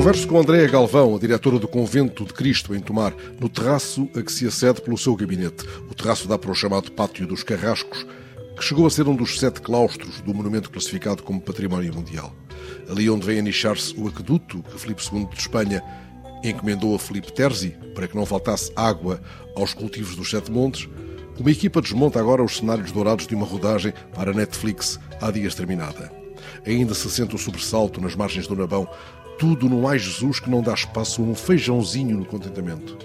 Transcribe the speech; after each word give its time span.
Converso 0.00 0.26
com 0.26 0.40
Andréa 0.40 0.66
Galvão, 0.66 1.14
a 1.14 1.18
diretora 1.18 1.58
do 1.58 1.68
Convento 1.68 2.24
de 2.24 2.32
Cristo 2.32 2.74
em 2.74 2.80
Tomar, 2.80 3.14
no 3.38 3.50
terraço 3.50 4.08
a 4.16 4.22
que 4.22 4.32
se 4.32 4.46
acede 4.46 4.80
pelo 4.80 4.96
seu 4.96 5.14
gabinete. 5.14 5.66
O 5.90 5.94
terraço 5.94 6.26
dá 6.26 6.38
para 6.38 6.50
o 6.50 6.54
chamado 6.54 6.90
Pátio 6.92 7.26
dos 7.26 7.42
Carrascos, 7.42 8.06
que 8.56 8.64
chegou 8.64 8.86
a 8.86 8.90
ser 8.90 9.06
um 9.06 9.14
dos 9.14 9.38
sete 9.38 9.60
claustros 9.60 10.22
do 10.22 10.32
monumento 10.32 10.70
classificado 10.70 11.22
como 11.22 11.42
Património 11.42 11.94
Mundial. 11.94 12.34
Ali 12.88 13.10
onde 13.10 13.26
vem 13.26 13.40
anichar-se 13.40 13.94
o 14.00 14.08
aqueduto 14.08 14.62
que 14.62 14.80
Filipe 14.80 15.02
II 15.12 15.26
de 15.26 15.38
Espanha 15.38 15.82
encomendou 16.42 16.94
a 16.94 16.98
Filipe 16.98 17.30
Terzi 17.30 17.76
para 17.94 18.08
que 18.08 18.16
não 18.16 18.24
faltasse 18.24 18.72
água 18.74 19.20
aos 19.54 19.74
cultivos 19.74 20.16
dos 20.16 20.30
Sete 20.30 20.50
Montes, 20.50 20.88
uma 21.38 21.50
equipa 21.50 21.82
desmonta 21.82 22.18
agora 22.18 22.42
os 22.42 22.56
cenários 22.56 22.90
dourados 22.90 23.26
de 23.26 23.34
uma 23.34 23.44
rodagem 23.44 23.92
para 24.14 24.30
a 24.30 24.34
Netflix 24.34 24.98
há 25.20 25.30
dias 25.30 25.54
terminada. 25.54 26.10
Ainda 26.66 26.94
se 26.94 27.10
sente 27.10 27.34
o 27.34 27.38
sobressalto 27.38 28.00
nas 28.00 28.16
margens 28.16 28.46
do 28.46 28.56
Nabão, 28.56 28.88
tudo 29.40 29.70
no 29.70 29.88
ai 29.88 29.98
Jesus 29.98 30.38
que 30.38 30.50
não 30.50 30.60
dá 30.60 30.74
espaço 30.74 31.22
a 31.22 31.24
um 31.24 31.34
feijãozinho 31.34 32.18
no 32.18 32.26
contentamento. 32.26 32.98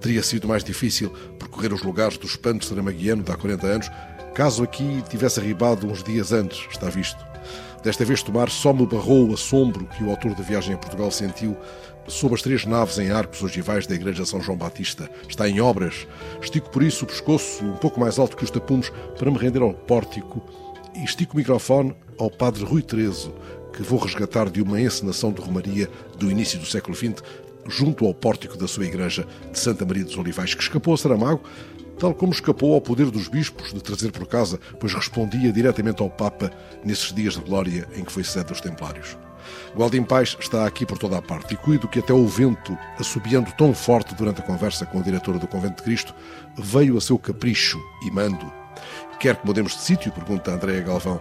Teria 0.00 0.20
sido 0.20 0.48
mais 0.48 0.64
difícil 0.64 1.10
percorrer 1.38 1.72
os 1.72 1.84
lugares 1.84 2.18
do 2.18 2.26
espanto 2.26 2.64
saramaguiano 2.64 3.22
de 3.22 3.30
há 3.30 3.36
40 3.36 3.66
anos, 3.68 3.90
caso 4.34 4.64
aqui 4.64 5.00
tivesse 5.08 5.38
arribado 5.38 5.86
uns 5.86 6.02
dias 6.02 6.32
antes, 6.32 6.66
está 6.68 6.90
visto. 6.90 7.24
Desta 7.84 8.04
vez 8.04 8.20
Tomar 8.20 8.50
só 8.50 8.72
me 8.72 8.84
barrou 8.84 9.28
o 9.30 9.34
assombro 9.34 9.86
que 9.86 10.02
o 10.02 10.10
autor 10.10 10.34
da 10.34 10.42
viagem 10.42 10.74
a 10.74 10.78
Portugal 10.78 11.08
sentiu 11.12 11.56
sob 12.08 12.34
as 12.34 12.42
três 12.42 12.66
naves 12.66 12.98
em 12.98 13.12
arcos 13.12 13.44
ogivais 13.44 13.86
da 13.86 13.94
Igreja 13.94 14.26
São 14.26 14.42
João 14.42 14.58
Batista. 14.58 15.08
Está 15.28 15.48
em 15.48 15.60
obras. 15.60 16.04
Estico 16.42 16.68
por 16.68 16.82
isso 16.82 17.04
o 17.04 17.08
pescoço 17.08 17.64
um 17.64 17.76
pouco 17.76 18.00
mais 18.00 18.18
alto 18.18 18.36
que 18.36 18.42
os 18.42 18.50
tapumes 18.50 18.90
para 19.16 19.30
me 19.30 19.38
render 19.38 19.62
ao 19.62 19.72
pórtico 19.72 20.42
e 20.96 21.04
estico 21.04 21.34
o 21.34 21.36
microfone 21.36 21.94
ao 22.18 22.30
padre 22.30 22.64
Rui 22.64 22.82
Terezo, 22.82 23.32
que 23.76 23.82
vou 23.82 23.98
resgatar 23.98 24.48
de 24.48 24.62
uma 24.62 24.80
encenação 24.80 25.30
de 25.30 25.42
Romaria 25.42 25.88
do 26.18 26.30
início 26.30 26.58
do 26.58 26.64
século 26.64 26.96
XX, 26.96 27.22
junto 27.68 28.06
ao 28.06 28.14
pórtico 28.14 28.56
da 28.56 28.66
sua 28.66 28.86
igreja 28.86 29.26
de 29.52 29.58
Santa 29.58 29.84
Maria 29.84 30.04
dos 30.04 30.16
Olivais, 30.16 30.54
que 30.54 30.62
escapou 30.62 30.94
a 30.94 30.96
Saramago, 30.96 31.42
tal 31.98 32.14
como 32.14 32.32
escapou 32.32 32.72
ao 32.74 32.80
poder 32.80 33.10
dos 33.10 33.28
bispos 33.28 33.74
de 33.74 33.82
trazer 33.82 34.12
por 34.12 34.26
casa, 34.26 34.58
pois 34.80 34.94
respondia 34.94 35.52
diretamente 35.52 36.02
ao 36.02 36.08
Papa 36.08 36.50
nesses 36.82 37.12
dias 37.12 37.34
de 37.34 37.40
glória 37.40 37.86
em 37.94 38.02
que 38.02 38.12
foi 38.12 38.24
sede 38.24 38.46
dos 38.46 38.62
Templários. 38.62 39.16
Gualdim 39.76 40.02
Paz 40.02 40.36
está 40.40 40.66
aqui 40.66 40.86
por 40.86 40.96
toda 40.96 41.18
a 41.18 41.22
parte 41.22 41.52
e 41.54 41.56
cuido 41.56 41.86
que 41.86 41.98
até 41.98 42.12
o 42.12 42.26
vento, 42.26 42.76
assobiando 42.98 43.52
tão 43.52 43.74
forte 43.74 44.14
durante 44.14 44.40
a 44.40 44.44
conversa 44.44 44.86
com 44.86 44.98
a 44.98 45.02
diretora 45.02 45.38
do 45.38 45.46
Convento 45.46 45.76
de 45.76 45.82
Cristo, 45.82 46.14
veio 46.56 46.96
a 46.96 47.00
seu 47.00 47.18
capricho 47.18 47.78
e 48.02 48.10
mando. 48.10 48.50
Quer 49.20 49.36
que 49.36 49.46
mudemos 49.46 49.72
de 49.72 49.82
sítio? 49.82 50.12
pergunta 50.12 50.50
Andréa 50.50 50.80
Galvão. 50.80 51.20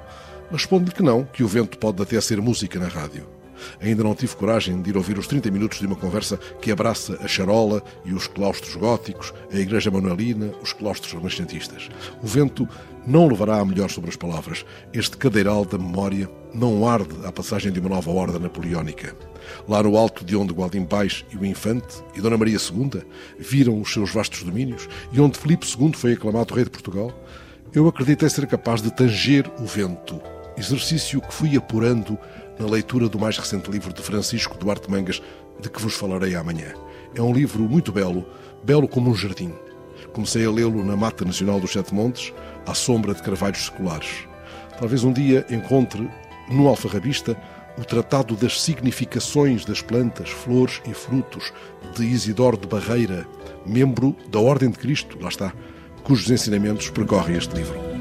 Responde-lhe 0.52 0.96
que 0.96 1.04
não, 1.04 1.24
que 1.24 1.44
o 1.44 1.48
vento 1.48 1.78
pode 1.78 2.02
até 2.02 2.20
ser 2.22 2.42
música 2.42 2.80
na 2.80 2.88
rádio. 2.88 3.36
Ainda 3.82 4.04
não 4.04 4.16
tive 4.16 4.36
coragem 4.36 4.82
de 4.82 4.90
ir 4.90 4.98
ouvir 4.98 5.18
os 5.18 5.28
30 5.28 5.50
minutos 5.52 5.80
de 5.80 5.88
uma 5.88 5.96
conversa 5.96 6.38
que 6.62 6.72
abraça 6.72 7.18
a 7.22 7.28
charola 7.28 7.82
e 8.04 8.14
os 8.14 8.28
claustros 8.28 8.76
góticos, 8.76 9.34
a 9.52 9.58
igreja 9.58 9.92
manuelina, 9.92 10.52
os 10.62 10.74
claustros 10.74 11.14
renascentistas. 11.14 11.90
O 12.22 12.28
vento 12.28 12.68
não 13.06 13.28
levará 13.28 13.60
a 13.60 13.66
melhor 13.66 13.90
sobre 13.90 14.10
as 14.10 14.16
palavras. 14.16 14.66
Este 14.94 15.18
cadeiral 15.18 15.66
da 15.66 15.78
memória 15.78 16.30
não 16.54 16.88
arde 16.88 17.16
à 17.26 17.32
passagem 17.32 17.72
de 17.72 17.80
uma 17.80 17.90
nova 17.90 18.12
ordem 18.12 18.42
napoleónica. 18.42 19.16
Lá 19.68 19.84
no 19.84 19.98
alto 19.98 20.26
de 20.26 20.36
onde 20.36 20.54
Gualdim 20.54 20.86
Pais 20.86 21.24
e 21.32 21.38
o 21.38 21.46
Infante 21.46 22.04
e 22.16 22.22
Dona 22.22 22.38
Maria 22.38 22.58
II 22.58 23.02
viram 23.38 23.80
os 23.80 23.94
seus 23.94 24.12
vastos 24.12 24.44
domínios 24.44 24.88
e 25.12 25.20
onde 25.20 25.38
Filipe 25.38 25.68
II 25.68 25.94
foi 25.94 26.14
aclamado 26.14 26.54
rei 26.54 26.64
de 26.64 26.72
Portugal, 26.72 27.14
eu 27.74 27.88
acreditei 27.88 28.30
ser 28.30 28.48
capaz 28.48 28.82
de 28.82 28.92
tanger 28.92 29.52
o 29.60 29.66
vento 29.66 30.20
exercício 30.58 31.22
que 31.22 31.34
fui 31.34 31.58
apurando 31.58 32.18
na 32.60 32.66
leitura 32.66 33.10
do 33.10 33.20
mais 33.20 33.38
recente 33.38 33.70
livro 33.70 33.94
de 33.94 34.02
Francisco 34.02 34.58
Duarte 34.58 34.90
Mangas, 34.90 35.22
de 35.60 35.70
que 35.70 35.82
vos 35.82 35.94
falarei 35.94 36.36
amanhã. 36.36 36.74
É 37.14 37.22
um 37.22 37.34
livro 37.34 37.64
muito 37.64 37.92
belo, 37.92 38.26
belo 38.64 38.88
como 38.88 39.10
um 39.10 39.16
jardim. 39.16 39.54
Comecei 40.14 40.46
a 40.46 40.52
lê-lo 40.52 40.84
na 40.84 40.96
Mata 40.96 41.26
Nacional 41.26 41.60
dos 41.60 41.72
Sete 41.72 41.94
Montes, 41.94 42.34
à 42.66 42.74
sombra 42.74 43.14
de 43.14 43.22
carvalhos 43.22 43.66
seculares. 43.66 44.28
Talvez 44.80 45.04
um 45.04 45.14
dia 45.14 45.46
encontre, 45.50 46.10
no 46.50 46.68
alfarrabista, 46.68 47.38
o 47.78 47.84
Tratado 47.84 48.36
das 48.36 48.62
Significações 48.62 49.66
das 49.66 49.82
Plantas, 49.82 50.30
Flores 50.30 50.82
e 50.86 50.94
Frutos, 50.94 51.52
de 51.96 52.06
Isidoro 52.06 52.58
de 52.58 52.68
Barreira, 52.68 53.28
membro 53.66 54.16
da 54.30 54.40
Ordem 54.40 54.70
de 54.70 54.78
Cristo, 54.78 55.18
lá 55.20 55.30
está, 55.30 55.54
cujos 56.04 56.30
ensinamentos 56.30 56.90
percorrem 56.90 57.38
este 57.38 57.56
livro. 57.56 57.95